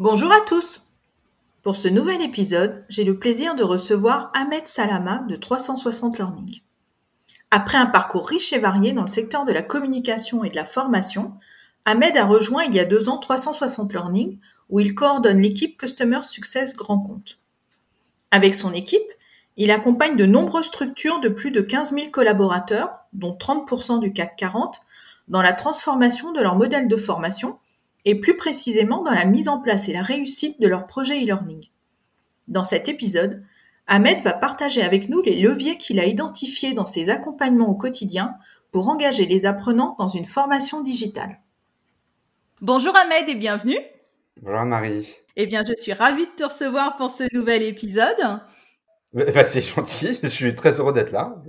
[0.00, 0.80] Bonjour à tous
[1.62, 6.60] Pour ce nouvel épisode, j'ai le plaisir de recevoir Ahmed Salama de 360 Learning.
[7.50, 10.64] Après un parcours riche et varié dans le secteur de la communication et de la
[10.64, 11.34] formation,
[11.84, 14.38] Ahmed a rejoint il y a deux ans 360 Learning,
[14.70, 17.38] où il coordonne l'équipe Customer Success Grand Compte.
[18.30, 19.12] Avec son équipe,
[19.58, 24.34] il accompagne de nombreuses structures de plus de 15 000 collaborateurs, dont 30% du CAC
[24.36, 24.80] 40,
[25.28, 27.58] dans la transformation de leur modèle de formation
[28.04, 31.68] et plus précisément dans la mise en place et la réussite de leur projet e-learning.
[32.48, 33.44] Dans cet épisode,
[33.86, 38.34] Ahmed va partager avec nous les leviers qu'il a identifiés dans ses accompagnements au quotidien
[38.72, 41.40] pour engager les apprenants dans une formation digitale.
[42.60, 43.78] Bonjour Ahmed et bienvenue.
[44.42, 45.12] Bonjour Marie.
[45.36, 48.40] Eh bien, je suis ravie de te recevoir pour ce nouvel épisode.
[49.12, 51.42] Bah, c'est gentil, je suis très heureux d'être là.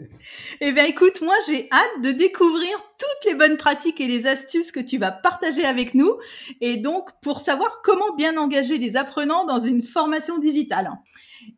[0.61, 4.71] Eh bien écoute, moi j'ai hâte de découvrir toutes les bonnes pratiques et les astuces
[4.71, 6.17] que tu vas partager avec nous
[6.59, 10.91] et donc pour savoir comment bien engager les apprenants dans une formation digitale.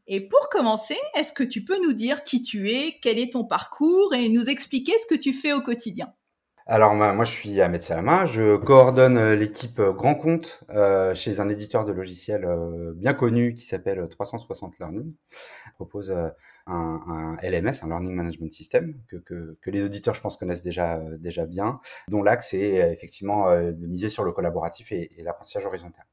[0.07, 3.45] Et pour commencer, est-ce que tu peux nous dire qui tu es, quel est ton
[3.45, 6.13] parcours et nous expliquer ce que tu fais au quotidien?
[6.65, 11.41] Alors moi je suis Ahmed Salama, je coordonne euh, l'équipe euh, Grand Compte euh, chez
[11.41, 12.47] un éditeur de logiciels
[12.95, 15.13] bien connu qui s'appelle 360 Learning.
[15.29, 16.15] Je propose
[16.65, 20.95] un, LMS, un Learning Management System, que, que, que, les auditeurs, je pense, connaissent déjà,
[20.97, 25.11] euh, déjà bien, dont l'axe est euh, effectivement euh, de miser sur le collaboratif et,
[25.17, 26.05] et l'apprentissage horizontal.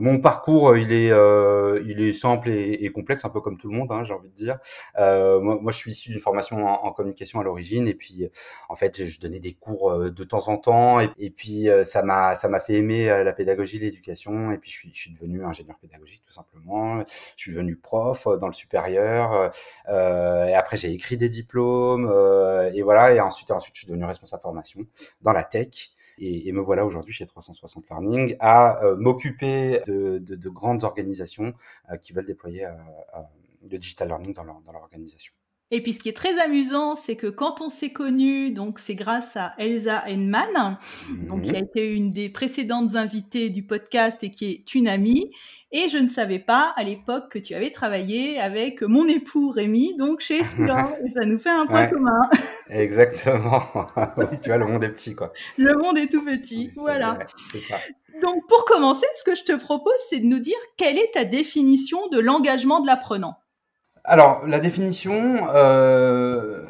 [0.00, 3.70] Mon parcours, il est, euh, il est simple et, et, complexe, un peu comme tout
[3.70, 4.58] le monde, hein, j'ai envie de dire.
[4.98, 8.28] Euh, moi, moi, je suis issu d'une formation en, en, communication à l'origine, et puis,
[8.68, 12.34] en fait, je donnais des cours de temps en temps, et, et puis ça m'a,
[12.34, 15.78] ça m'a fait aimer la pédagogie, l'éducation, et puis je suis, je suis devenu ingénieur
[15.78, 17.00] pédagogique tout simplement.
[17.36, 19.52] Je suis devenu prof dans le supérieur.
[19.88, 22.08] Euh, et après, j'ai écrit des diplômes.
[22.10, 23.12] Euh, et voilà.
[23.12, 24.86] Et ensuite, ensuite, je suis devenu responsable formation
[25.22, 25.90] dans la tech.
[26.18, 30.84] Et, et, me voilà aujourd'hui chez 360 Learning à euh, m'occuper de, de, de, grandes
[30.84, 31.54] organisations
[31.90, 32.70] euh, qui veulent déployer euh,
[33.68, 35.32] le digital learning dans leur, dans leur organisation.
[35.74, 38.94] Et puis ce qui est très amusant, c'est que quand on s'est connu, donc c'est
[38.94, 41.26] grâce à Elsa Henman, mmh.
[41.26, 45.32] donc qui a été une des précédentes invitées du podcast et qui est une amie.
[45.72, 49.96] Et je ne savais pas à l'époque que tu avais travaillé avec mon époux Rémi,
[49.96, 50.92] donc chez Skillan.
[51.04, 52.20] et ça nous fait un point ouais, commun.
[52.70, 53.64] Exactement.
[54.16, 55.32] oui, tu vois, le monde est petit, quoi.
[55.56, 56.70] Le monde est tout petit.
[56.76, 57.18] Oui, voilà.
[57.68, 57.78] ça.
[58.22, 61.24] Donc pour commencer, ce que je te propose, c'est de nous dire quelle est ta
[61.24, 63.38] définition de l'engagement de l'apprenant.
[64.04, 66.62] Alors, la définition, euh,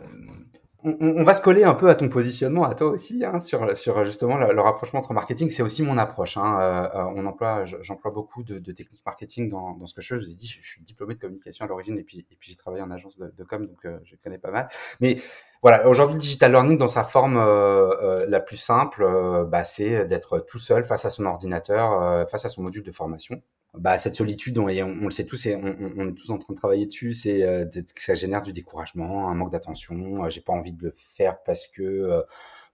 [0.84, 3.76] on, on, va se coller un peu à ton positionnement, à toi aussi, hein, sur,
[3.76, 5.50] sur justement le, rapprochement entre marketing.
[5.50, 6.36] C'est aussi mon approche.
[6.36, 6.60] Hein.
[6.60, 10.20] Euh, on emploie, j'emploie beaucoup de, de, techniques marketing dans, dans, ce que je fais.
[10.20, 12.36] Je vous ai dit, je, je suis diplômé de communication à l'origine et puis, et
[12.36, 14.68] puis j'ai travaillé en agence de, de com, donc euh, je connais pas mal.
[15.00, 15.16] Mais
[15.64, 19.64] voilà, aujourd'hui, le digital learning, dans sa forme euh, euh, la plus simple, euh, bah,
[19.64, 23.40] c'est d'être tout seul face à son ordinateur, face à son module de formation
[23.78, 26.86] bah, cette solitude, on, le sait tous et on, est tous en train de travailler
[26.86, 30.24] dessus, c'est euh, ça génère du découragement, un manque d'attention.
[30.24, 32.22] Euh, J'ai pas envie de le faire parce que euh,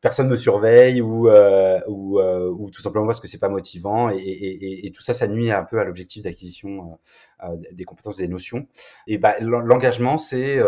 [0.02, 4.10] personne me surveille ou, euh, ou, euh, ou, tout simplement parce que c'est pas motivant.
[4.10, 6.98] Et, tout ça, ça nuit un peu à l'objectif d'acquisition
[7.72, 8.66] des compétences, des notions.
[9.06, 10.60] Et bah, l'engagement, c'est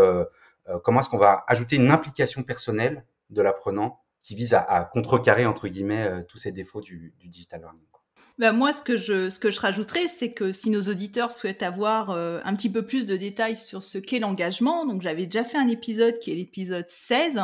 [0.83, 5.69] comment est-ce qu'on va ajouter une implication personnelle de l'apprenant qui vise à, contrecarrer entre
[5.69, 7.92] guillemets tous ces défauts du digital learning?
[8.39, 11.63] Ben moi, ce que je, ce que je rajouterais, c'est que si nos auditeurs souhaitent
[11.63, 15.45] avoir euh, un petit peu plus de détails sur ce qu'est l'engagement, donc j'avais déjà
[15.45, 17.43] fait un épisode qui est l'épisode 16,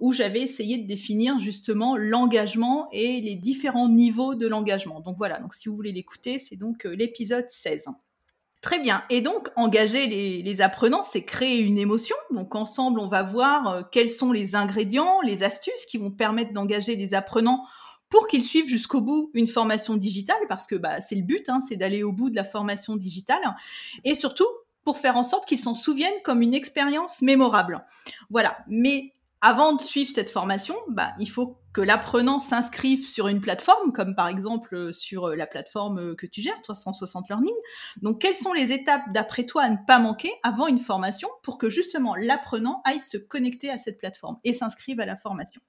[0.00, 5.00] où j'avais essayé de définir justement l'engagement et les différents niveaux de l'engagement.
[5.00, 7.86] Donc voilà, si vous voulez l'écouter, c'est donc euh, l'épisode 16.
[8.60, 9.04] Très bien.
[9.10, 12.16] Et donc, engager les, les apprenants, c'est créer une émotion.
[12.30, 16.52] Donc, ensemble, on va voir euh, quels sont les ingrédients, les astuces qui vont permettre
[16.52, 17.62] d'engager les apprenants
[18.08, 21.60] pour qu'ils suivent jusqu'au bout une formation digitale, parce que bah, c'est le but, hein,
[21.66, 23.42] c'est d'aller au bout de la formation digitale,
[24.04, 24.46] et surtout
[24.84, 27.84] pour faire en sorte qu'ils s'en souviennent comme une expérience mémorable.
[28.30, 28.58] Voilà.
[28.68, 33.92] Mais avant de suivre cette formation, bah, il faut que l'apprenant s'inscrive sur une plateforme,
[33.92, 37.52] comme par exemple euh, sur euh, la plateforme euh, que tu gères, 360 Learning.
[38.00, 41.58] Donc, quelles sont les étapes d'après toi à ne pas manquer avant une formation pour
[41.58, 45.60] que justement l'apprenant aille se connecter à cette plateforme et s'inscrive à la formation?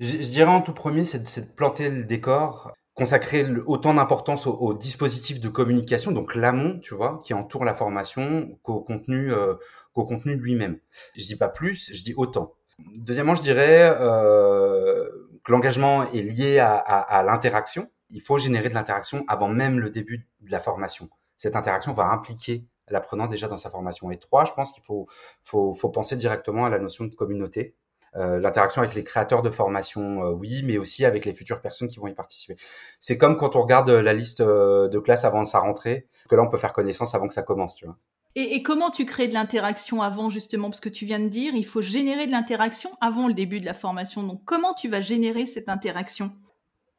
[0.00, 2.72] Je, je, dirais en tout premier, c'est de planter le décor.
[2.94, 8.58] consacrer autant d'importance au, dispositif de communication, donc l'amont, tu vois, qui entoure la formation,
[8.62, 9.54] qu'au contenu, euh,
[9.94, 10.78] qu'au contenu lui-même.
[11.16, 12.54] Je dis pas plus, je dis autant.
[12.96, 15.08] Deuxièmement, je dirais euh,
[15.44, 17.90] que l'engagement est lié à, à, à l'interaction.
[18.10, 21.08] Il faut générer de l'interaction avant même le début de la formation.
[21.36, 24.10] Cette interaction va impliquer l'apprenant déjà dans sa formation.
[24.10, 25.08] Et trois, je pense qu'il faut,
[25.42, 27.74] faut, faut penser directement à la notion de communauté.
[28.16, 31.88] Euh, l'interaction avec les créateurs de formation, euh, oui, mais aussi avec les futures personnes
[31.88, 32.56] qui vont y participer.
[33.00, 36.42] C'est comme quand on regarde la liste euh, de classe avant sa rentrée, que là,
[36.42, 37.96] on peut faire connaissance avant que ça commence, tu vois.
[38.36, 41.54] Et, et comment tu crées de l'interaction avant, justement, parce que tu viens de dire,
[41.54, 44.22] il faut générer de l'interaction avant le début de la formation.
[44.22, 46.32] Donc, comment tu vas générer cette interaction?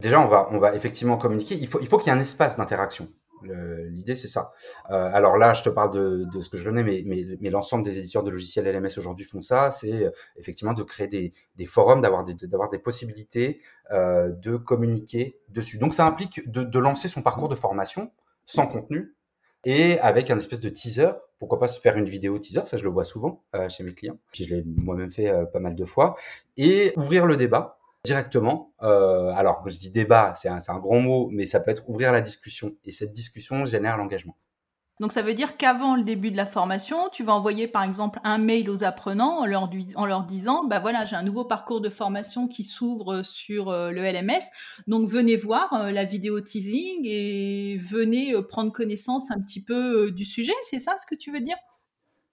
[0.02, 1.56] Déjà, on va, on va effectivement communiquer.
[1.56, 3.08] Il faut, il faut qu'il y ait un espace d'interaction.
[3.44, 4.52] L'idée, c'est ça.
[4.90, 8.24] Euh, alors là, je te parle de, ce que je connais, mais, l'ensemble des éditeurs
[8.24, 9.72] de logiciels LMS aujourd'hui font ça.
[9.72, 13.62] C'est euh, effectivement de créer des, forums, d'avoir des, possibilités
[13.92, 15.78] euh, de communiquer dessus.
[15.78, 18.12] Donc, ça implique de, lancer son parcours de formation
[18.46, 19.16] sans contenu
[19.64, 21.12] et avec un espèce de teaser.
[21.40, 22.66] Pourquoi pas se faire une vidéo teaser?
[22.66, 24.18] Ça, je le vois souvent chez mes clients.
[24.32, 26.16] Puis je l'ai moi-même fait pas mal de fois.
[26.58, 28.74] Et ouvrir le débat directement.
[28.82, 32.22] Euh, alors, je dis débat, c'est un, grand mot, mais ça peut être ouvrir la
[32.22, 32.72] discussion.
[32.86, 34.38] Et cette discussion génère l'engagement.
[35.02, 38.22] Donc ça veut dire qu'avant le début de la formation, tu vas envoyer par exemple
[38.24, 41.82] un mail aux apprenants en leur, en leur disant, bah voilà, j'ai un nouveau parcours
[41.82, 44.44] de formation qui s'ouvre sur euh, le LMS,
[44.88, 50.24] donc venez voir euh, la vidéo teasing et venez prendre connaissance un petit peu du
[50.24, 51.58] sujet, c'est ça ce que tu veux dire?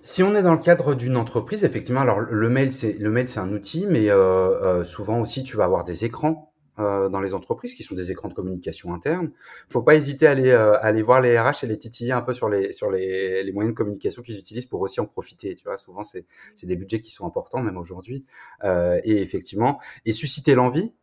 [0.03, 3.29] Si on est dans le cadre d'une entreprise, effectivement, alors le mail c'est le mail
[3.29, 7.21] c'est un outil, mais euh, euh, souvent aussi tu vas avoir des écrans euh, dans
[7.21, 9.31] les entreprises qui sont des écrans de communication interne.
[9.71, 12.35] Faut pas hésiter à aller euh, aller voir les RH et les titiller un peu
[12.35, 15.55] sur les sur les, les moyens de communication qu'ils utilisent pour aussi en profiter.
[15.55, 18.25] Tu vois, souvent c'est c'est des budgets qui sont importants même aujourd'hui
[18.65, 20.95] euh, et effectivement et susciter l'envie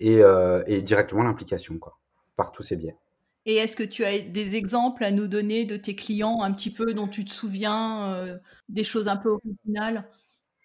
[0.00, 0.20] et
[0.66, 1.98] et directement l'implication quoi
[2.36, 2.96] par tous ces biais.
[3.44, 6.70] Et est-ce que tu as des exemples à nous donner de tes clients un petit
[6.70, 10.08] peu dont tu te souviens, euh, des choses un peu originales?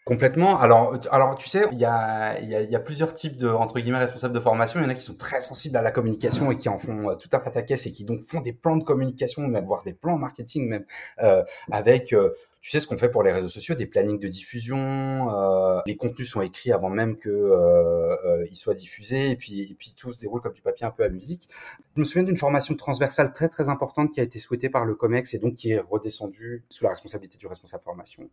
[0.05, 0.57] Complètement.
[0.57, 4.33] Alors, alors tu sais, il y a, y, a, plusieurs types de entre guillemets responsables
[4.33, 4.79] de formation.
[4.79, 7.09] Il y en a qui sont très sensibles à la communication et qui en font
[7.09, 9.91] euh, tout un pataquès et qui donc font des plans de communication, même voire des
[9.91, 10.85] plans marketing même
[11.21, 12.15] euh, avec
[12.61, 15.95] tu sais ce qu'on fait pour les réseaux sociaux, des plannings de diffusion, euh, les
[15.95, 19.93] contenus sont écrits avant même que euh, euh, ils soient diffusés, et puis et puis
[19.95, 21.49] tout se déroule comme du papier un peu à musique.
[21.95, 24.95] Je me souviens d'une formation transversale très très importante qui a été souhaitée par le
[24.95, 28.23] Comex et donc qui est redescendue sous la responsabilité du responsable formation.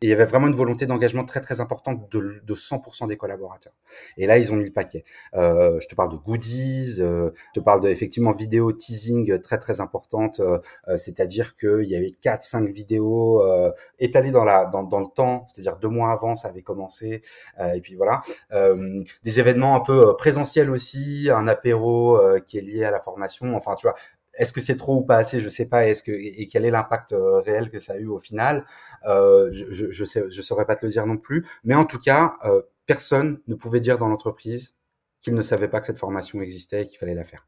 [0.00, 3.16] Et il y avait vraiment une volonté d'engagement très très importante de, de 100% des
[3.16, 3.74] collaborateurs.
[4.16, 5.04] Et là ils ont mis le paquet.
[5.34, 9.58] Euh, je te parle de goodies, euh, je te parle de effectivement vidéo teasing très
[9.58, 10.58] très importante, euh,
[10.96, 15.46] c'est-à-dire qu'il y avait quatre cinq vidéos euh, étalé dans la dans, dans le temps,
[15.46, 17.22] c'est-à-dire deux mois avant, ça avait commencé.
[17.58, 18.22] Euh, et puis voilà,
[18.52, 23.54] euh, des événements un peu présentiels aussi, un apéro qui est lié à la formation.
[23.54, 23.94] Enfin, tu vois,
[24.34, 25.40] est-ce que c'est trop ou pas assez?
[25.40, 25.86] Je sais pas.
[25.86, 27.14] Est-ce que et quel est l'impact
[27.44, 28.64] réel que ça a eu au final?
[29.06, 31.46] Euh, je, je, je, sais, je saurais pas te le dire non plus.
[31.64, 34.76] Mais en tout cas, euh, personne ne pouvait dire dans l'entreprise
[35.20, 37.46] qu'il ne savait pas que cette formation existait et qu'il fallait la faire.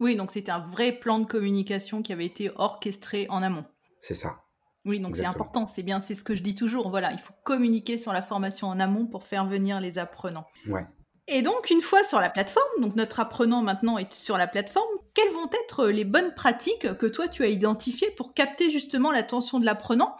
[0.00, 3.64] Oui, donc c'était un vrai plan de communication qui avait été orchestré en amont.
[4.00, 4.42] C'est ça.
[4.84, 6.88] Oui, donc c'est important, c'est bien, c'est ce que je dis toujours.
[6.90, 10.46] Voilà, il faut communiquer sur la formation en amont pour faire venir les apprenants.
[10.66, 10.86] Ouais.
[11.26, 14.86] Et donc, une fois sur la plateforme, donc notre apprenant maintenant est sur la plateforme,
[15.14, 19.60] quelles vont être les bonnes pratiques que toi tu as identifiées pour capter justement l'attention
[19.60, 20.16] de l'apprenant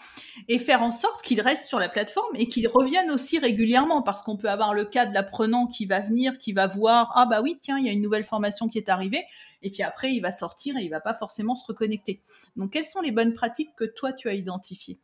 [0.48, 4.02] et faire en sorte qu'il reste sur la plateforme et qu'il revienne aussi régulièrement?
[4.02, 7.26] Parce qu'on peut avoir le cas de l'apprenant qui va venir, qui va voir ah
[7.26, 9.24] bah oui tiens il y a une nouvelle formation qui est arrivée
[9.62, 12.22] et puis après il va sortir et il va pas forcément se reconnecter.
[12.56, 14.98] Donc quelles sont les bonnes pratiques que toi tu as identifiées?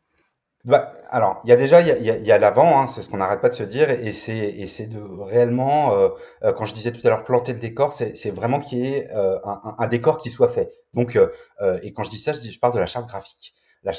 [0.65, 3.11] Bah, alors, il y a déjà, il y a, y a l'avant, hein, c'est ce
[3.11, 6.09] qu'on n'arrête pas de se dire, et c'est de réellement, euh,
[6.43, 9.11] euh, quand je disais tout à l'heure planter le décor, c'est vraiment qu'il y ait
[9.15, 10.73] euh, un, un, décor qui soit fait.
[10.95, 11.19] Donc,
[11.83, 13.55] et quand je dis ça, je, dis, je parle de la charte graphique,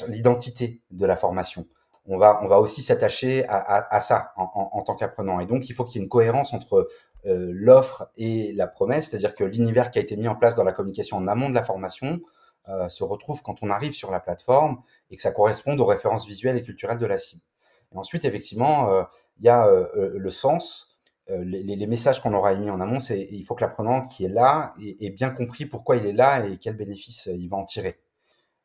[0.07, 1.67] l'identité de la formation.
[2.07, 5.39] On va on va aussi s'attacher à, à, à, ça en, en, en tant qu'apprenant,
[5.39, 6.87] et donc il faut qu'il y ait une cohérence entre
[7.25, 10.71] l'offre et la promesse, c'est-à-dire que l'univers qui a été mis en place dans la
[10.71, 12.21] communication en amont de la formation
[12.67, 14.81] euh, se retrouve quand on arrive sur la plateforme
[15.11, 17.43] et que ça corresponde aux références visuelles et culturelles de la cible.
[17.93, 19.03] Ensuite, effectivement, euh,
[19.37, 23.43] il y a euh, le sens, les, messages qu'on aura émis en amont, c'est il
[23.43, 26.75] faut que l'apprenant qui est là ait, bien compris pourquoi il est là et quels
[26.75, 27.99] bénéfices il va en tirer.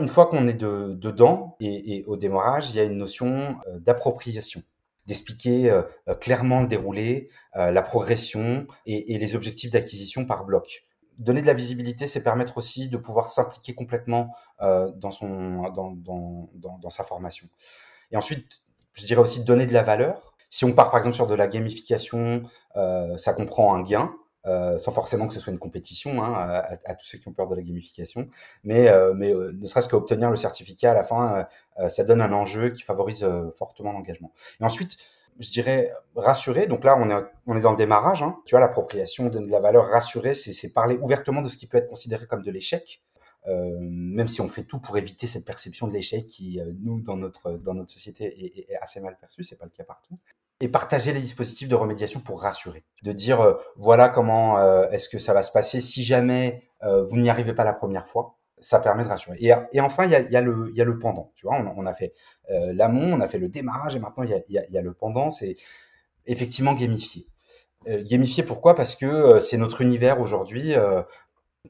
[0.01, 3.57] Une fois qu'on est de, dedans et, et, au démarrage, il y a une notion
[3.79, 4.63] d'appropriation
[5.07, 5.75] d'expliquer
[6.21, 10.85] clairement le déroulé, la progression et les objectifs d'acquisition par bloc
[11.21, 15.93] donner de la visibilité, c'est permettre aussi de pouvoir s'impliquer complètement euh, dans, son, dans,
[15.93, 17.47] dans, dans, sa formation.
[18.11, 18.63] Et ensuite,
[18.95, 20.35] je dirais aussi donner de la valeur.
[20.49, 22.43] Si on part par exemple sur de la gamification,
[22.77, 24.11] euh, ça comprend un gain.
[24.47, 27.47] euh, sans forcément que ce soit une compétition hein, à, tous ceux qui ont peur
[27.47, 28.27] de la gamification,
[28.65, 31.47] mais, mais ne serait-ce qu'obtenir le certificat à la fin,
[31.91, 34.33] ça donne un enjeu qui favorise fortement l'engagement.
[34.59, 34.97] Et ensuite,
[35.41, 36.67] je dirais rassurer.
[36.67, 36.97] Donc là,
[37.47, 38.23] on est, dans le démarrage.
[38.23, 38.37] Hein.
[38.47, 41.89] Tu vois, l'appropriation de la valeur rassurer, c'est parler ouvertement de ce qui peut être
[41.89, 43.03] considéré comme de l'échec.
[43.49, 47.17] Euh, même si on fait tout pour éviter cette perception de l'échec qui, nous, dans
[47.17, 50.19] notre, dans notre société, est, assez mal perçue, c'est pas le cas partout
[50.61, 55.09] et partager les dispositifs de remédiation pour rassurer, de dire euh, voilà comment euh, est-ce
[55.09, 58.37] que ça va se passer si jamais euh, vous n'y arrivez pas la première fois.
[58.61, 59.39] Ça permet de rassurer.
[59.41, 61.33] Et, enfin, il y a, le, pendant.
[61.35, 62.13] Tu vois, on, a fait
[62.49, 65.31] l'amont, on a fait le démarrage, et maintenant il y a, le pendant.
[65.31, 65.57] C'est
[66.27, 67.27] effectivement gamifier.
[67.87, 68.75] gamifier, pourquoi?
[68.75, 70.75] Parce que c'est notre univers aujourd'hui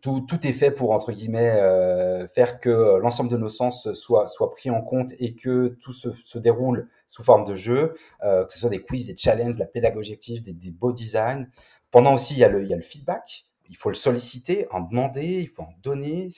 [0.01, 4.71] tout, est fait pour entre guillemets euh, faire que l'ensemble de nos sens soit pris
[4.71, 8.71] en compte et que tout se, déroule sous forme de jeu, euh, que ce soit
[8.71, 11.47] des quiz, des challenges, la pédagogie active, des, beaux designs.
[11.91, 13.47] Pendant aussi, il y a le feedback.
[13.69, 16.31] Il faut le solliciter, en demander, il faut en donner.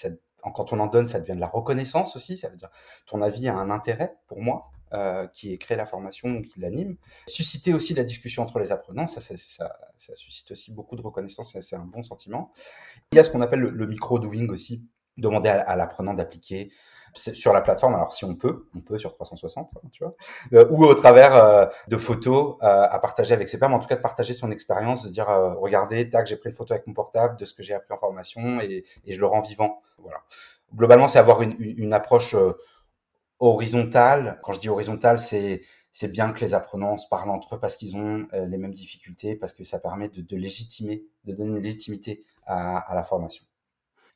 [0.50, 2.37] Quand on en donne, ça devient de la reconnaissance aussi.
[2.37, 2.70] Ça veut dire
[3.06, 4.70] ton avis a un intérêt pour moi.
[4.94, 6.99] Euh, qui crée la formation ou qui l'anime.
[7.26, 11.00] Susciter aussi la discussion entre les apprenants, ça, ça, ça, ça suscite aussi beaucoup de
[11.00, 12.52] reconnaissance, c'est un bon sentiment.
[13.11, 14.84] Il y a ce qu'on appelle le, micro-doing aussi,
[15.16, 16.70] demander à, l'apprenant d'appliquer
[17.14, 20.14] sur la plateforme, alors si on peut, on peut sur 360, hein, tu vois,
[20.54, 23.81] euh, ou au travers euh, de photos euh, à partager avec ses pairs, mais en
[23.81, 26.87] tout cas de partager son expérience, de dire regardez, tac, j'ai pris une photo avec
[26.87, 29.81] mon portable de ce que j'ai appris en formation et, je le rends vivant.
[29.99, 30.23] Voilà.
[30.75, 32.35] Globalement, c'est avoir une, approche
[33.40, 34.40] horizontale.
[34.42, 35.62] Quand je dis horizontale, c'est
[35.95, 39.37] c'est bien que les apprenants se parlent entre eux parce qu'ils ont les mêmes difficultés,
[39.37, 43.45] parce que ça permet de, légitimer, de donner une légitimité à, la formation.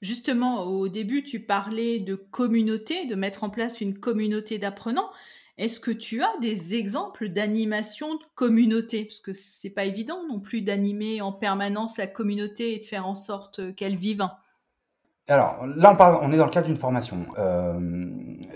[0.03, 5.11] Justement, au début, tu parlais de communauté, de mettre en place une communauté d'apprenants.
[5.59, 9.07] Est-ce que tu as des exemples d'animation de communauté?
[9.07, 13.07] Parce que c'est pas évident non plus d'animer en permanence la communauté et de faire
[13.07, 14.29] en sorte qu'elle vive.
[15.29, 17.27] Alors là, on est dans le cadre d'une formation.
[17.39, 17.81] Euh,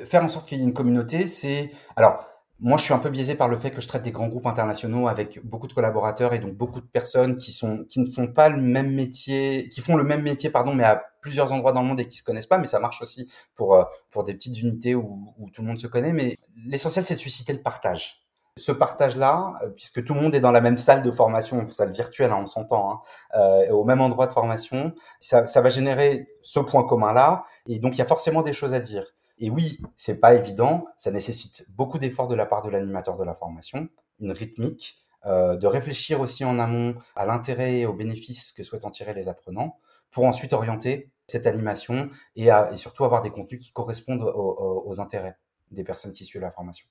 [0.04, 1.72] faire en sorte qu'il y ait une communauté, c'est...
[1.96, 2.29] Alors,
[2.62, 4.46] moi, je suis un peu biaisé par le fait que je traite des grands groupes
[4.46, 8.26] internationaux avec beaucoup de collaborateurs et donc beaucoup de personnes qui sont qui ne font
[8.26, 11.82] pas le même métier, qui font le même métier, pardon, mais à plusieurs endroits dans
[11.82, 12.58] le monde et qui se connaissent pas.
[12.58, 15.78] Mais ça marche aussi pour euh, pour des petites unités où, où tout le monde
[15.78, 16.12] se connaît.
[16.12, 16.36] Mais
[16.66, 18.20] l'essentiel, c'est de susciter le partage
[18.56, 21.92] ce partage-là, euh, puisque tout le monde est dans la même salle de formation, salle
[21.92, 23.00] virtuelle, hein, on s'entend, hein,
[23.36, 27.96] euh, au même endroit de formation, ça, ça va générer ce point commun-là, et donc
[27.96, 29.04] il y a forcément des choses à dire.
[29.40, 33.24] Et oui, c'est pas évident, ça nécessite beaucoup d'efforts de la part de l'animateur de
[33.24, 33.88] la formation,
[34.20, 38.84] une rythmique, euh, de réfléchir aussi en amont à l'intérêt et aux bénéfices que souhaitent
[38.84, 39.78] en tirer les apprenants,
[40.10, 44.84] pour ensuite orienter cette animation et, à, et surtout avoir des contenus qui correspondent aux,
[44.86, 45.38] aux intérêts
[45.70, 46.86] des personnes qui suivent la formation.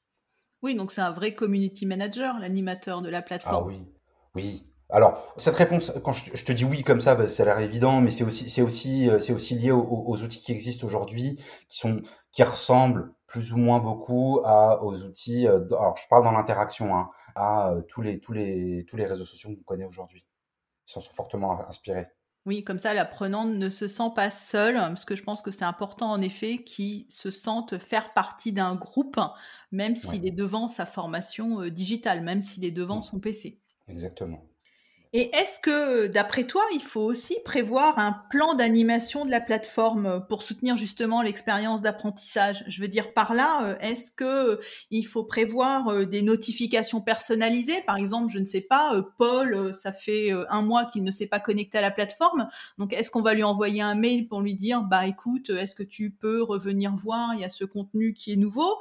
[0.62, 3.56] Oui, donc c'est un vrai community manager, l'animateur de la plateforme.
[3.56, 3.86] Ah oui,
[4.36, 4.68] oui.
[4.91, 8.01] Alors cette réponse, quand je, te dis oui comme ça, bah, ça a l'air évident,
[8.01, 11.77] mais c'est aussi, c'est aussi, euh, c'est aussi lié aux, outils qui existent aujourd'hui, qui
[11.77, 15.48] sont, qui ressemblent plus ou moins beaucoup à aux outils.
[15.48, 19.05] Euh, alors je parle dans l'interaction, hein, à euh, tous les, tous les, tous les
[19.05, 20.25] réseaux sociaux qu'on connaît aujourd'hui.
[20.88, 22.08] Ils s'en sont fortement inspirés.
[22.48, 25.65] Oui, comme ça, l'apprenante ne se sent pas seule, parce que je pense que c'est
[25.65, 29.19] important en effet qu'il se sente faire partie d'un groupe,
[29.72, 33.62] même s'il est devant sa formation digitale, même s'il est devant son PC.
[33.88, 34.50] Exactement.
[35.11, 40.23] Et est-ce que, d'après toi, il faut aussi prévoir un plan d'animation de la plateforme
[40.29, 42.63] pour soutenir justement l'expérience d'apprentissage?
[42.67, 44.61] Je veux dire par là, euh, est-ce que euh,
[44.91, 47.81] il faut prévoir euh, des notifications personnalisées?
[47.87, 51.39] Par exemple, je ne sais pas, Paul, ça fait un mois qu'il ne s'est pas
[51.39, 52.47] connecté à la plateforme,
[52.77, 55.81] donc est-ce qu'on va lui envoyer un mail pour lui dire, bah écoute, est-ce que
[55.81, 57.33] tu peux revenir voir?
[57.33, 58.77] Il y a ce contenu qui est nouveau.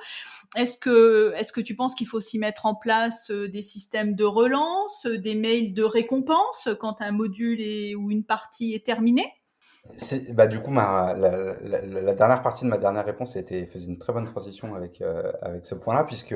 [0.57, 4.25] Est-ce que, est-ce que tu penses qu'il faut aussi mettre en place des systèmes de
[4.25, 7.61] relance, des mails de récompense pense quand un module
[7.97, 9.33] ou une partie est terminée?
[10.33, 14.27] Bah, du coup, la, dernière partie de ma dernière réponse était, faisait une très bonne
[14.27, 16.35] transition avec, euh, avec ce point-là, puisque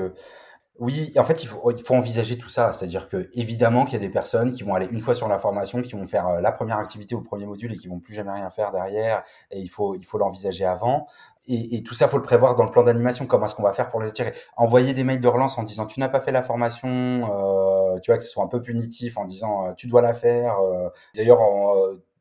[0.78, 2.72] oui, en fait, il faut, il faut envisager tout ça.
[2.72, 5.38] C'est-à-dire que évidemment qu'il y a des personnes qui vont aller une fois sur la
[5.38, 8.14] formation, qui vont faire euh, la première activité au premier module et qui vont plus
[8.14, 9.22] jamais rien faire derrière.
[9.50, 11.06] Et il faut, il faut l'envisager avant.
[11.46, 13.26] Et, et, tout ça, faut le prévoir dans le plan d'animation.
[13.26, 15.86] Comment est-ce qu'on va faire pour les tirer Envoyer des mails de relance en disant
[15.86, 19.18] tu n'as pas fait la formation, euh, tu vois que ce soit un peu punitif
[19.18, 20.60] en disant euh, tu dois la faire.
[20.60, 20.88] Euh.
[21.16, 21.40] D'ailleurs,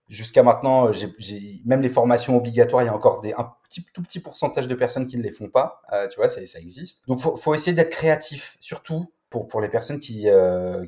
[0.09, 1.13] jusqu'à maintenant, j'ai
[1.65, 4.75] même les formations obligatoires, il y a encore des un petit tout petit pourcentage de
[4.75, 5.81] personnes qui ne les font pas.
[6.09, 7.07] tu vois, ça, ça existe.
[7.07, 10.27] Donc, faut, faut essayer d'être créatif, surtout pour, pour les personnes qui,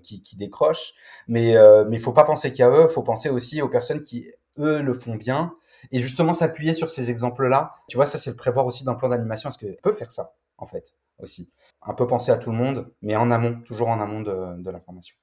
[0.01, 0.93] qui, qui, décrochent.
[1.27, 4.81] Mais euh, mais faut pas penser qu'à eux, faut penser aussi aux personnes qui eux
[4.81, 5.55] le font bien
[5.91, 7.75] et justement s'appuyer sur ces exemples-là.
[7.87, 9.49] Tu vois, ça c'est le prévoir aussi d'un plan d'animation.
[9.49, 12.93] Est-ce que peut faire ça en fait aussi Un peu penser à tout le monde,
[13.01, 15.15] mais en amont, toujours en amont de, de la formation.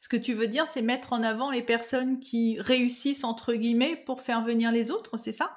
[0.00, 3.94] Ce que tu veux dire, c'est mettre en avant les personnes qui réussissent, entre guillemets,
[3.94, 5.56] pour faire venir les autres, c'est ça?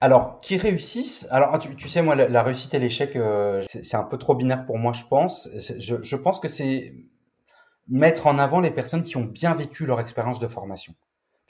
[0.00, 1.28] Alors, qui réussissent.
[1.30, 4.78] Alors, tu, sais, moi, la, réussite et l'échec, euh, c'est un peu trop binaire pour
[4.78, 5.48] moi, je pense.
[5.78, 6.94] Je, je pense que c'est
[7.86, 10.94] mettre en avant les personnes qui ont bien vécu leur expérience de formation,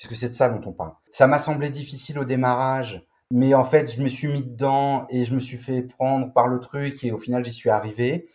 [0.03, 0.95] puisque c'est de ça dont on parle.
[1.13, 5.25] Ça m'a semblé difficile au démarrage, mais en fait, je me suis mis dedans et
[5.25, 8.27] je me suis fait prendre par le truc et au final, j'y suis arrivé.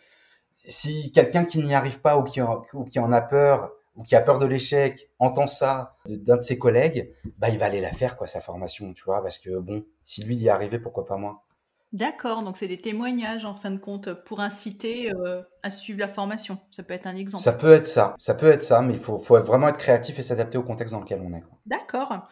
[0.70, 4.16] Si quelqu'un qui n'y arrive pas ou qui, ou qui en a peur ou qui
[4.16, 7.92] a peur de l'échec entend ça d'un de ses collègues, bah il va aller la
[7.92, 11.06] faire quoi sa formation, tu vois, parce que bon, si lui y est arrivé, pourquoi
[11.06, 11.44] pas moi?
[11.94, 16.10] D'accord, donc c'est des témoignages en fin de compte pour inciter euh, à suivre la
[16.10, 16.60] formation.
[16.70, 17.44] Ça peut être un exemple.
[17.44, 20.20] Ça peut être ça, ça peut être ça, mais il faut, faut vraiment être créatif
[20.20, 21.44] et s'adapter au contexte dans lequel on est.
[21.66, 22.28] D'accord.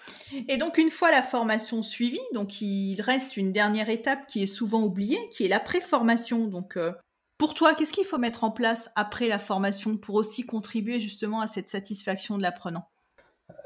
[0.50, 4.48] Et donc une fois la formation suivie, donc il reste une dernière étape qui est
[4.48, 6.48] souvent oubliée, qui est la pré-formation.
[6.48, 6.92] Donc euh,
[7.38, 11.40] pour toi, qu'est-ce qu'il faut mettre en place après la formation pour aussi contribuer justement
[11.40, 12.90] à cette satisfaction de l'apprenant?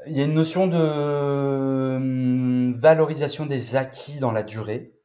[0.06, 4.99] Il y a une notion de hum, valorisation des acquis dans la durée.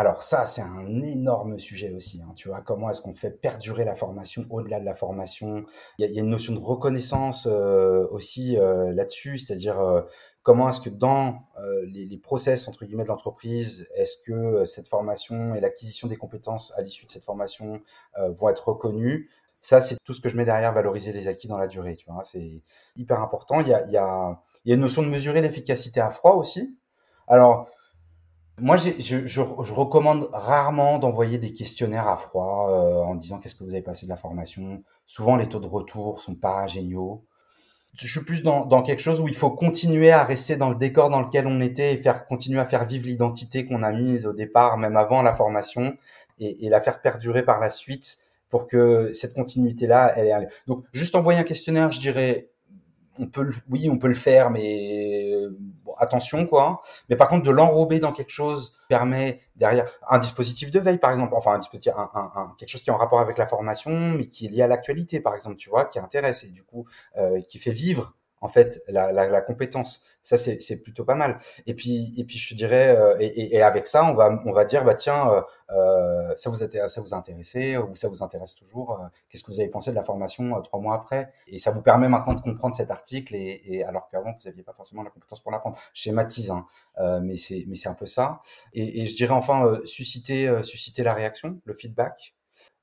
[0.00, 2.22] Alors ça, c'est un énorme sujet aussi.
[2.22, 5.66] Hein, tu vois, comment est-ce qu'on fait perdurer la formation au-delà de la formation?
[5.98, 10.00] Il y, a, une notion de reconnaissance euh, aussi euh, là-dessus, c'est-à-dire euh,
[10.42, 11.42] comment est-ce que dans
[11.82, 16.72] les, les, process entre guillemets de l'entreprise, est-ce que cette formation et l'acquisition des compétences
[16.78, 17.82] à l'issue de cette formation
[18.16, 19.28] vont être reconnues?
[19.60, 21.96] Ça, c'est tout ce que je mais derrière valoriser les acquis dans la durée.
[21.96, 22.62] Tu vois, c'est
[22.96, 23.60] hyper important.
[23.60, 26.74] Il y a, y a une notion de mesurer l'efficacité à froid aussi.
[27.28, 27.68] Alors
[28.60, 33.74] moi, je, recommande rarement d'envoyer des questionnaires à froid euh, en disant qu'est-ce que vous
[33.74, 34.82] avez passé de la formation.
[35.06, 37.24] Souvent, les taux de retour sont pas géniaux
[37.94, 41.10] je suis plus dans, quelque chose où il faut continuer à rester dans le décor
[41.10, 44.32] dans lequel on était et faire continuer à faire vivre l'identité qu'on a mise au
[44.32, 45.96] départ, même avant la formation,
[46.38, 50.48] et, la faire perdurer par la suite pour que cette continuité-là, elle est.
[50.66, 52.50] Donc, juste envoyer un questionnaire, je dirais,
[53.18, 55.32] on peut, oui, on peut le faire, mais
[56.00, 56.82] attention quoi.
[57.08, 61.12] Mais par contre, de l'enrober dans quelque chose permet derrière un dispositif de veille par
[61.12, 61.92] exemple, enfin un dispositif,
[62.58, 65.20] quelque chose qui est en rapport avec la formation, mais qui est lié à l'actualité
[65.20, 66.86] par exemple, tu vois, qui intéresse et du coup
[67.16, 70.06] euh, qui fait vivre en fait la, la, la compétence.
[70.22, 71.38] Ça c'est plutôt pas mal.
[71.66, 74.52] Et puis et puis je te dirais euh, et, et, avec ça on va on
[74.52, 78.08] va dire bah tiens euh, euh ça vous a ça vous a intéressé ou ça
[78.08, 79.00] vous intéresse toujours.
[79.00, 81.32] Euh, qu'est-ce que vous avez pensé de la formation euh, trois mois après?
[81.46, 84.62] Et ça vous permet maintenant de comprendre cet article et, et alors qu'avant vous n'aviez
[84.62, 85.78] pas forcément la compétence pour l'apprendre.
[85.94, 86.66] Schématise, hein,
[87.22, 88.42] mais c'est mais c'est un peu ça.
[88.74, 92.34] Et, et je dirais enfin susciter susciter la réaction, le feedback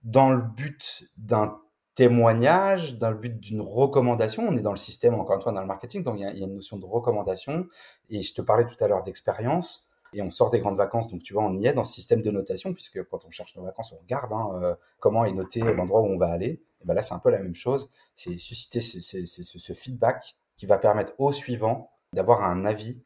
[0.03, 1.59] dans le but d'un
[1.97, 4.47] témoignage, dans le but d'une recommandation.
[4.47, 6.31] On est dans le système, encore une fois, dans le marketing, donc il y, a,
[6.31, 7.65] une notion de recommandation.
[8.11, 9.89] Et je te parlais tout à l'heure d'expérience.
[10.13, 12.21] Et on sort des grandes vacances, donc tu vois, on y est dans ce système
[12.21, 15.59] de notation, puisque quand on cherche nos vacances, on regarde hein, euh, comment est noté
[15.59, 16.61] l'endroit où on va aller.
[16.81, 17.89] Et ben là, c'est un peu la même chose.
[18.15, 23.03] C'est susciter ce, feedback qui va permettre au suivant d'avoir un avis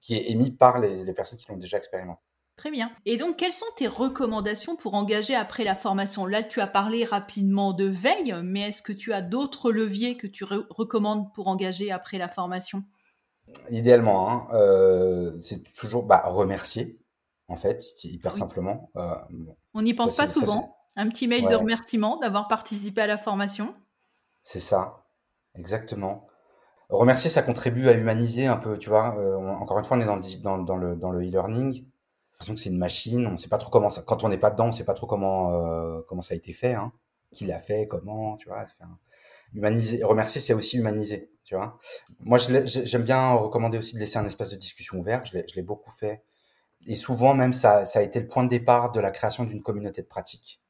[0.00, 2.29] qui est émis par les personnes qui l'ont déjà expérimenté.
[2.60, 2.92] Très bien.
[3.06, 6.26] Et donc, quelles sont tes recommandations pour engager après la formation?
[6.26, 10.26] Là, tu as parlé rapidement de veille, mais est-ce que tu as d'autres leviers que
[10.26, 12.84] tu recommandes pour engager après la formation?
[13.70, 17.00] Idéalement, hein, euh, c'est toujours bah, remercier,
[17.48, 18.38] en fait, hyper oui.
[18.38, 18.90] simplement.
[18.96, 20.76] Euh, bon, On n'y pense ça, pas souvent.
[20.96, 21.50] Un petit mail ouais.
[21.50, 23.72] de remerciement d'avoir participé à la formation.
[24.42, 25.06] C'est ça,
[25.54, 26.26] exactement.
[26.90, 29.16] Remercier, ça contribue à humaniser un peu, tu vois.
[29.18, 31.86] Euh, encore une fois, on est dans le, dans, dans le, dans le e-learning
[32.48, 33.26] que c'est une machine.
[33.26, 34.02] On sait pas trop comment ça.
[34.02, 36.52] Quand on n'est pas dedans, on sait pas trop comment euh, comment ça a été
[36.52, 36.92] fait, hein.
[37.32, 38.64] qui l'a fait, comment, tu vois.
[39.54, 41.78] Humaniser, remercier, c'est aussi humaniser, tu vois.
[42.20, 45.24] Moi, j'aime bien recommander aussi de laisser un espace de discussion ouvert.
[45.24, 46.22] Je l'ai beaucoup fait.
[46.86, 49.62] Et souvent, même, ça, ça a été le point de départ de la création d'une
[49.62, 50.62] communauté de pratique,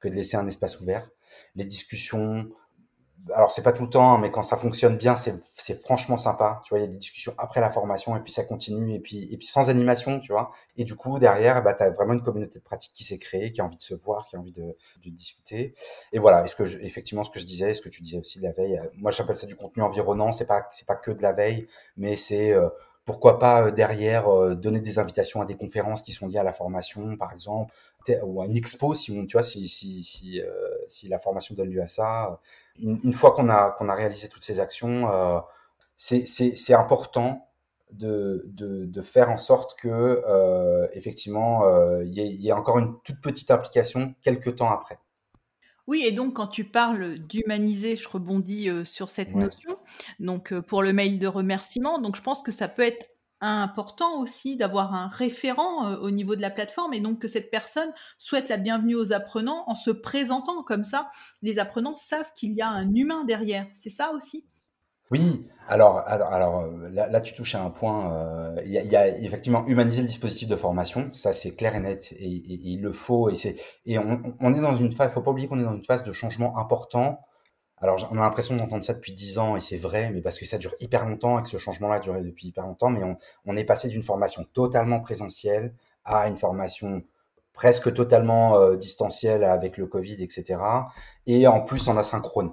[0.00, 1.10] que de laisser un espace ouvert.
[1.54, 2.50] Les discussions,
[3.34, 6.60] alors c'est pas tout le temps, hein, mais quand ça fonctionne bien, c'est franchement sympa.
[6.64, 8.98] Tu vois, il y a des discussions après la formation et puis ça continue et
[9.00, 10.50] puis et puis sans animation, tu vois.
[10.76, 13.60] Et du coup derrière, bah t'as vraiment une communauté de pratique qui s'est créée, qui
[13.60, 15.74] a envie de se voir, qui a envie de, de discuter.
[16.12, 16.44] Et voilà.
[16.44, 18.52] Est-ce que je, effectivement ce que je disais, ce que tu disais aussi de la
[18.52, 18.78] veille.
[18.78, 20.32] Euh, moi j'appelle ça du contenu environnant.
[20.32, 22.68] C'est pas c'est pas que de la veille, mais c'est euh,
[23.04, 26.44] pourquoi pas euh, derrière euh, donner des invitations à des conférences qui sont liées à
[26.44, 27.74] la formation, par exemple,
[28.24, 30.48] ou à une expo si on, tu vois, si si si, euh,
[30.88, 32.40] si la formation donne lieu à ça.
[32.78, 35.40] Une, une fois qu'on a qu'on a réalisé toutes ces actions, euh,
[35.96, 37.48] c'est important
[37.92, 39.88] de, de, de faire en sorte que
[40.26, 41.62] euh, effectivement
[42.00, 44.98] il y, y ait encore une toute petite implication quelques temps après.
[45.88, 49.42] Oui, et donc quand tu parles d'humaniser, je rebondis euh, sur cette ouais.
[49.42, 49.78] notion.
[50.20, 53.08] Donc euh, pour le mail de remerciement, donc je pense que ça peut être
[53.50, 57.50] important aussi d'avoir un référent euh, au niveau de la plateforme et donc que cette
[57.50, 61.10] personne souhaite la bienvenue aux apprenants en se présentant comme ça.
[61.42, 63.66] Les apprenants savent qu'il y a un humain derrière.
[63.74, 64.46] C'est ça aussi?
[65.10, 68.54] Oui, alors, alors, là, tu touches à un point.
[68.64, 72.28] Il y, a, effectivement humaniser le dispositif de formation, ça c'est clair et net, et,
[72.28, 73.28] il le faut.
[73.28, 75.12] Et c'est et on, on, est dans une phase.
[75.12, 77.20] Faut pas oublier qu'on est dans une phase de changement important
[77.82, 80.46] alors, on a l'impression d'entendre ça depuis dix ans, et c'est vrai, mais parce que
[80.46, 83.00] ça dure hyper longtemps et que ce changement-là a duré depuis hyper longtemps, mais
[83.44, 87.02] on, est passé d'une formation totalement présentielle à une formation
[87.52, 90.60] presque totalement euh, distancielle avec le Covid, etc.
[91.26, 92.52] Et en plus en asynchrone.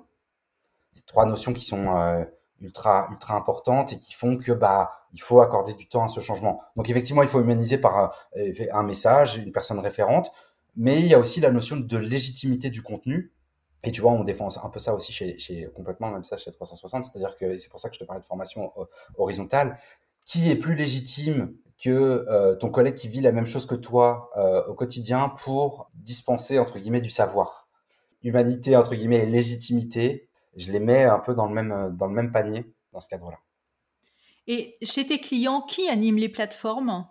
[0.93, 2.25] C'est trois notions qui sont euh,
[2.59, 6.21] ultra ultra importantes et qui font que bah il faut accorder du temps à ce
[6.21, 6.61] changement.
[6.75, 10.31] Donc effectivement, il faut humaniser par euh, un message, une personne référente,
[10.75, 13.31] mais il y a aussi la notion de légitimité du contenu
[13.83, 17.03] et tu vois, on défend un peu ça aussi chez, complètement, même ça chez 360,
[17.03, 18.83] c'est-à-dire que c'est pour ça que je te parlais de formation euh,
[19.17, 19.77] horizontale.
[20.25, 24.29] Qui est plus légitime que euh, ton collègue qui vit la même chose que toi
[24.37, 27.67] euh, au quotidien pour dispenser entre guillemets du savoir
[28.21, 32.13] Humanité entre guillemets et légitimité, je les mets un peu dans le même dans le
[32.13, 33.37] même panier dans ce cadre-là.
[34.45, 37.07] Et chez tes clients, qui anime les plateformes?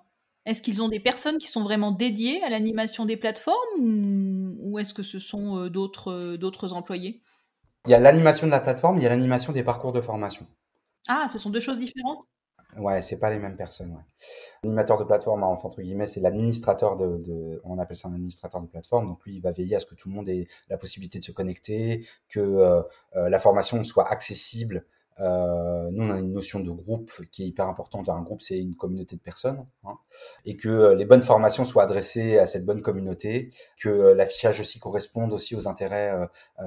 [0.46, 4.94] Est-ce qu'ils ont des personnes qui sont vraiment dédiées à l'animation des plateformes ou, est-ce
[4.94, 7.22] que ce sont euh, d'autres, euh, d'autres employés?
[7.87, 10.46] Il y a l'animation de la plateforme, il y a l'animation des parcours de formation.
[11.07, 12.27] Ah, ce sont deux choses différentes?
[12.77, 13.96] Ouais, c'est pas les mêmes personnes.
[14.62, 19.07] L'animateur de plateforme, entre guillemets, c'est l'administrateur de, on appelle ça un administrateur de plateforme.
[19.07, 21.24] Donc lui, il va veiller à ce que tout le monde ait la possibilité de
[21.24, 22.83] se connecter, que euh,
[23.14, 24.85] la formation soit accessible
[25.20, 28.09] euh, nous, on a une notion de groupe qui est hyper importante.
[28.09, 29.98] Un groupe, c'est une communauté de personnes, hein,
[30.44, 34.61] et que euh, les bonnes formations soient adressées à cette bonne communauté, que euh, l'affichage
[34.61, 36.12] aussi corresponde aussi aux intérêts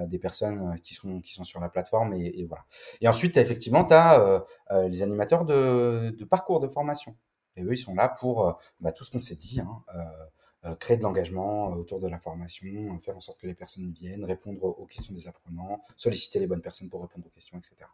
[0.08, 2.66] des personnes qui sont qui sont sur la plateforme, et, voilà.
[3.02, 4.44] Et ensuite, effectivement, tu as
[4.88, 7.16] les animateurs de, de, parcours de formation,
[7.56, 9.62] et eux, ils sont là pour bah, tout ce qu'on s'est dit.
[9.62, 9.84] Hein,
[10.80, 14.24] créer de l'engagement autour de la formation, faire en sorte que les personnes y viennent,
[14.24, 17.88] répondre aux questions des apprenants, solliciter les bonnes personnes pour répondre aux questions, etc.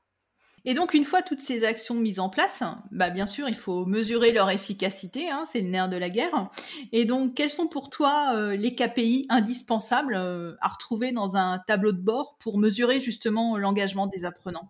[0.69, 3.85] Et donc, une fois toutes ces actions mises en place, bah, bien sûr, il faut
[3.85, 6.49] mesurer leur efficacité, hein, c'est le nerf de la guerre.
[6.91, 11.59] Et donc, quels sont pour toi euh, les KPI indispensables euh, à retrouver dans un
[11.65, 14.69] tableau de bord pour mesurer justement l'engagement des apprenants?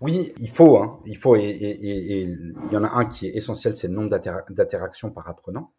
[0.00, 3.76] Oui, il faut, hein, il faut, et, il y en a un qui est essentiel,
[3.76, 5.74] c'est le nombre d'interactions par apprenant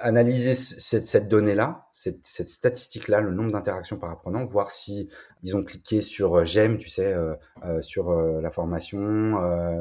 [0.00, 5.08] analyser cette, cette donnée-là, cette, cette statistique-là, le nombre d'interactions par apprenant, voir si
[5.42, 9.40] ils ont cliqué sur euh, j'aime, tu sais, euh, euh, sur la formation,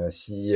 [0.09, 0.55] si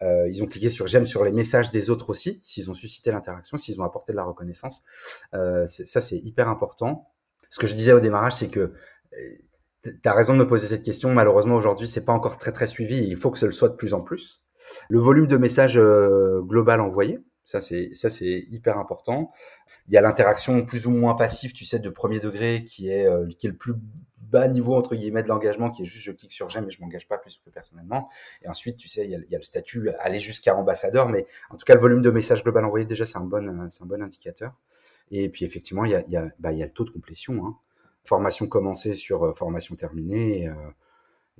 [0.00, 3.56] ils ont cliqué sur j'aime sur les messages des autres aussi, s'ils ont suscité l'interaction,
[3.56, 4.84] s'ils ont apporté de la reconnaissance.
[5.32, 7.10] ça, c'est hyper important.
[7.50, 8.74] Ce que je disais au démarrage, c'est que
[9.82, 11.12] tu as raison de me poser cette question.
[11.12, 12.98] Malheureusement, aujourd'hui, c'est pas encore très très suivi.
[12.98, 14.44] il faut que ce le soit de plus en plus.
[14.88, 19.32] Le volume de messages global envoyé, ça, c'est ça, c'est hyper important.
[19.86, 23.06] Il y a l'interaction plus ou moins passive, tu sais, de premier degré, qui est
[23.06, 23.72] euh, qui est le plus
[24.18, 26.78] bas niveau entre guillemets de l'engagement, qui est juste je clique sur j'aime et je
[26.82, 28.10] m'engage pas plus que personnellement.
[28.42, 31.64] Et ensuite, tu sais, il y a, le statut aller jusqu'à ambassadeur, mais en tout
[31.64, 34.02] cas, le volume de messages global envoyé déjà, c'est un bon euh, c'est un bon
[34.02, 34.54] indicateur.
[35.10, 36.84] Et puis effectivement, il y a il y a, bah, il y a le taux
[36.84, 37.46] de complétion.
[37.46, 37.56] Hein.
[38.04, 40.50] Formation commencée sur euh, formation terminée, et,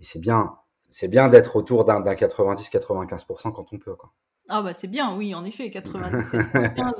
[0.00, 0.56] c'est bien
[0.90, 4.10] c'est bien d'être autour d'un 90-95% quand on peut quoi.
[4.48, 6.34] Ah bah c'est bien, oui, en effet, 90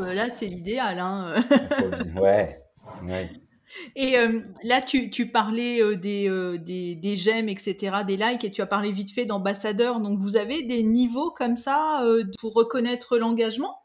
[0.01, 0.99] euh, là c'est l'idéal.
[0.99, 1.43] Hein.
[2.21, 2.63] ouais,
[3.97, 8.51] Et euh, là, tu, tu parlais euh, des, des, des, j'aime, etc., des likes, et
[8.51, 10.01] tu as parlé vite fait d'ambassadeurs.
[10.01, 12.03] Donc, vous avez des niveaux comme ça
[12.39, 13.79] pour reconnaître l'engagement?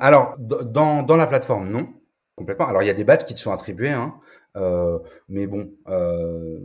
[0.00, 1.88] Alors, dans, dans la plateforme, non,
[2.36, 2.68] complètement.
[2.68, 3.90] Alors, il y a des badges qui te sont attribués.
[3.90, 4.14] Hein.
[4.56, 6.60] Euh, mais bon, euh,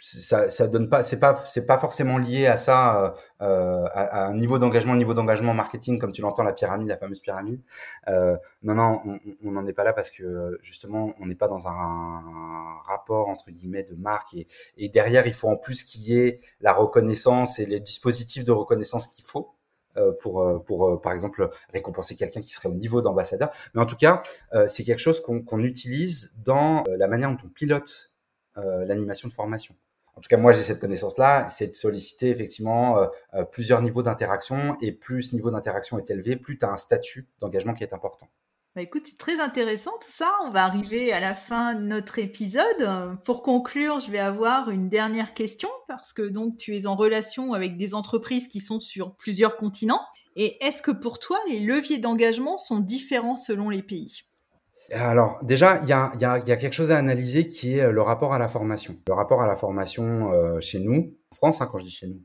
[0.00, 4.34] ça, ça donne pas, c'est pas, c'est pas forcément lié à ça, euh, à, un
[4.34, 7.60] niveau d'engagement, niveau d'engagement marketing, comme tu l'entends, la pyramide, la fameuse pyramide.
[8.08, 9.00] Euh, non, non,
[9.44, 13.50] on n'en est pas là parce que justement, on n'est pas dans un, rapport entre
[13.50, 17.58] guillemets de marque et, et derrière, il faut en plus qu'il y ait la reconnaissance
[17.58, 19.57] et les dispositifs de reconnaissance qu'il faut.
[19.98, 23.50] Euh, pour, euh, euh, par exemple, récompenser quelqu'un qui serait au niveau d'ambassadeur.
[23.74, 24.22] Mais en tout cas,
[24.66, 28.12] c'est quelque chose qu'on utilise dans la manière dont on pilote
[28.56, 29.74] l'animation de formation.
[30.16, 33.08] En tout cas, moi, j'ai cette connaissance-là, c'est de solliciter effectivement
[33.52, 37.28] plusieurs niveaux d'interaction, et plus ce niveau d'interaction est élevé, plus tu as un statut
[37.40, 38.26] d'engagement qui est important.
[38.78, 40.32] Bah, écoute, c'est très intéressant tout ça.
[40.46, 43.18] On va arriver à la fin de notre épisode.
[43.24, 47.54] Pour conclure, je vais avoir une dernière question parce que donc tu es en relation
[47.54, 50.02] avec des entreprises qui sont sur plusieurs continents.
[50.36, 54.22] Et est-ce que pour toi, les leviers d'engagement sont différents selon les pays?
[54.92, 58.46] Alors déjà, il y a, quelque chose à analyser qui est le rapport à la
[58.46, 58.94] formation.
[59.08, 62.06] Le rapport à la formation euh, chez nous, en France, hein, quand je dis chez
[62.06, 62.22] nous,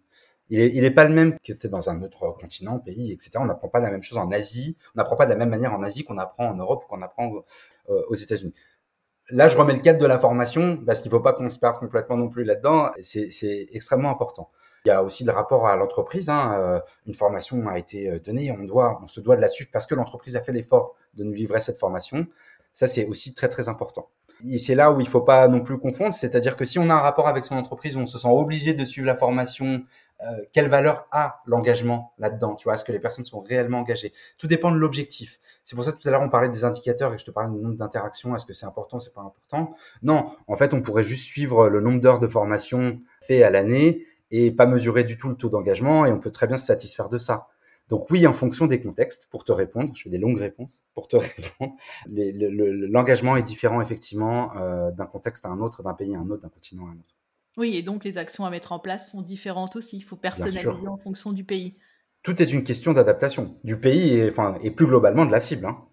[0.49, 3.31] il est, pas le même que tu dans un autre continent, pays, etc.
[3.35, 4.77] On n'apprend pas la même chose en Asie.
[4.95, 7.01] On n'apprend pas de la même manière en Asie qu'on apprend en Europe ou qu'on
[7.01, 7.31] apprend
[7.89, 8.53] euh, aux États-Unis.
[9.29, 11.59] là, je remets le cadre de la formation parce qu'il ne faut pas qu'on se
[11.59, 12.91] perde complètement non plus là-dedans.
[13.01, 14.51] C'est extrêmement important.
[14.85, 16.29] Il y a aussi le rapport à l'entreprise.
[16.29, 16.55] Hein.
[16.59, 19.69] Euh, une formation a été euh, donnée, on doit, on se doit de la suivre
[19.71, 22.27] parce que l'entreprise a fait l'effort de nous livrer cette formation.
[22.73, 24.09] Ça, c'est aussi très très important.
[24.49, 26.93] Et c'est là où il faut pas non plus confondre, c'est-à-dire que si on a
[26.93, 29.83] un rapport avec son entreprise, on se sent obligé de suivre la formation.
[30.23, 34.13] Euh, quelle valeur a l'engagement là-dedans Tu vois, est-ce que les personnes sont réellement engagées?
[34.37, 35.39] Tout dépend de l'objectif.
[35.63, 37.61] C'est pour ça tout à l'heure on parlait des indicateurs et je te parlais du
[37.61, 38.35] nombre d'interactions.
[38.35, 38.99] Est-ce que c'est important?
[38.99, 39.75] C'est pas important?
[40.01, 44.05] Non, en fait, on pourrait juste suivre le nombre d'heures de formation fait à l'année
[44.31, 47.09] et pas mesurer du tout le taux d'engagement et on peut très bien se satisfaire
[47.09, 47.47] de ça.
[47.89, 51.07] Donc oui, en fonction des contextes, pour te répondre, je fais des longues réponses pour
[51.07, 51.73] te répondre,
[52.07, 56.41] l'engagement est différent effectivement euh, d'un contexte à un autre, d'un pays à un autre,
[56.41, 57.15] d'un continent à un autre.
[57.57, 59.97] Oui, et donc les actions à mettre en place sont différentes aussi.
[59.97, 61.77] Il faut personnaliser en fonction du pays.
[62.23, 65.65] Tout est une question d'adaptation du pays et, enfin, et plus globalement de la cible.
[65.65, 65.85] Hein.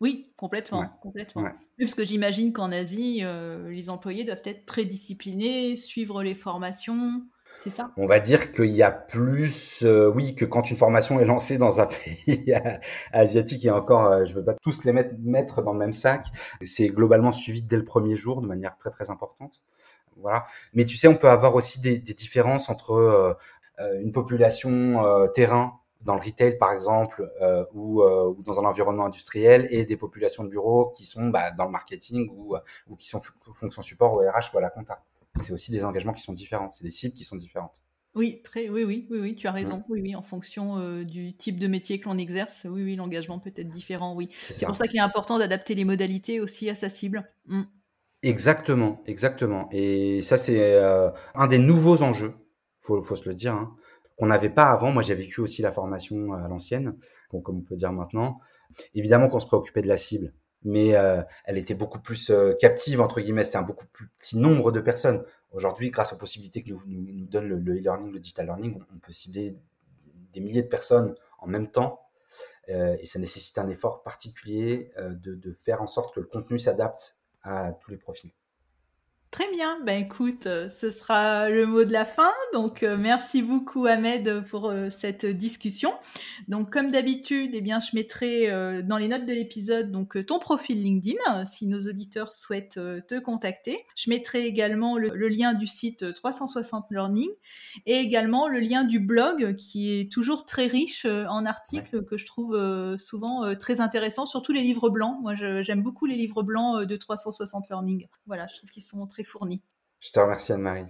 [0.00, 1.42] Oui, complètement, complètement.
[1.42, 6.34] Oui, parce que j'imagine qu'en Asie, euh, les employés doivent être très disciplinés, suivre les
[6.34, 7.22] formations.
[7.64, 7.92] C'est ça?
[7.96, 11.56] On va dire qu'il y a plus, euh, oui, que quand une formation est lancée
[11.56, 11.86] dans un
[12.26, 12.54] pays
[13.12, 15.94] asiatique, et encore, euh, je ne veux pas tous les mettre, mettre dans le même
[15.94, 16.26] sac,
[16.62, 19.62] c'est globalement suivi dès le premier jour de manière très très importante.
[20.20, 20.46] Voilà.
[20.72, 23.34] Mais tu sais, on peut avoir aussi des, des différences entre euh,
[23.80, 28.64] euh une population euh, terrain dans le retail par exemple euh, ou, ou, dans un
[28.64, 32.54] environnement industriel et des populations de bureaux qui sont bah, dans le marketing ou,
[32.88, 33.20] ou qui sont
[33.52, 35.02] fonction support ou RH ou à la compta.
[35.40, 37.82] C'est aussi des engagements qui sont différents, c'est des cibles qui sont différentes.
[38.14, 39.78] Oui, très, oui, oui, oui, oui, tu as raison.
[39.78, 39.84] Mmh.
[39.90, 43.52] Oui, oui, en fonction du type de métier que l'on exerce, oui, oui, l'engagement peut
[43.54, 44.30] être différent, oui.
[44.48, 47.28] C'est pour ça qu'il est important d'adapter les modalités aussi à sa cible.
[47.46, 47.64] Mmh.
[48.22, 49.68] Exactement, exactement.
[49.72, 52.34] Et ça, c'est euh, un des nouveaux enjeux,
[52.80, 53.76] faut, faut se le dire, hein,
[54.16, 54.90] qu'on n'avait pas avant.
[54.90, 56.96] Moi, j'ai vécu aussi la formation à l'ancienne,
[57.30, 58.40] comme on peut dire maintenant.
[58.94, 60.32] Évidemment qu'on se préoccupait de la cible,
[60.64, 63.44] mais euh, elle était beaucoup plus euh, captive, entre guillemets.
[63.44, 65.22] C'était un beaucoup plus petit nombre de personnes.
[65.52, 69.12] Aujourd'hui, grâce aux possibilités que nous, nous, donne le e-learning, le, digital learning, on, peut
[69.12, 69.56] cibler
[70.32, 72.00] des milliers de personnes en même temps.
[72.68, 77.15] et ça nécessite un effort particulier de faire en sorte que le contenu s'adapte
[77.46, 78.32] à tous les profils.
[79.36, 82.32] Très bien, ben écoute, euh, ce sera le mot de la fin.
[82.54, 85.92] Donc euh, merci beaucoup Ahmed pour euh, cette discussion.
[86.48, 88.50] Donc comme d'habitude, eh bien je mettrai
[88.82, 93.84] dans les notes de l'épisode donc ton profil LinkedIn si nos auditeurs souhaitent te contacter.
[93.94, 97.28] Je mettrai également le, lien du site 360 Learning
[97.84, 102.24] et également le lien du blog qui est toujours très riche en articles que je
[102.24, 102.56] trouve
[102.98, 105.18] souvent très intéressants, surtout les livres blancs.
[105.20, 108.06] Moi j'aime beaucoup les livres blancs de 360 Learning.
[108.26, 109.62] Voilà, je trouve qu'ils sont très fourni.
[110.00, 110.86] Je te remercie Anne-Marie.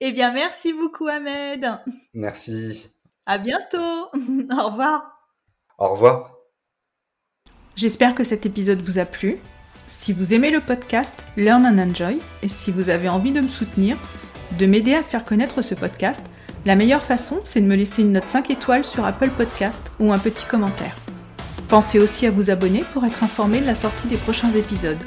[0.00, 1.66] Eh bien, merci beaucoup Ahmed.
[2.14, 2.94] Merci.
[3.26, 3.78] À bientôt.
[4.52, 5.02] Au revoir.
[5.78, 6.34] Au revoir.
[7.76, 9.38] J'espère que cet épisode vous a plu.
[9.86, 13.48] Si vous aimez le podcast Learn and Enjoy et si vous avez envie de me
[13.48, 13.96] soutenir,
[14.58, 16.24] de m'aider à faire connaître ce podcast,
[16.66, 20.12] la meilleure façon, c'est de me laisser une note 5 étoiles sur Apple Podcast ou
[20.12, 20.96] un petit commentaire.
[21.68, 24.98] Pensez aussi à vous abonner pour être informé de la sortie des prochains épisodes.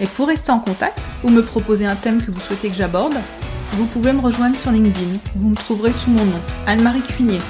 [0.00, 3.16] Et pour rester en contact ou me proposer un thème que vous souhaitez que j'aborde,
[3.72, 5.18] vous pouvez me rejoindre sur LinkedIn.
[5.34, 7.40] Vous me trouverez sous mon nom, Anne-Marie Cuinier.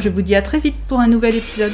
[0.00, 1.72] Je vous dis à très vite pour un nouvel épisode.